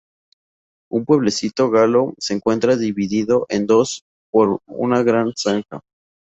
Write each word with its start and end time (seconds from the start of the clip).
Un 0.91 1.05
pueblecito 1.05 1.69
galo 1.69 2.15
se 2.17 2.33
encuentra 2.33 2.75
divido 2.75 3.45
en 3.49 3.67
dos 3.67 4.03
por 4.31 4.59
una 4.65 5.03
gran 5.03 5.31
zanja. 5.37 5.79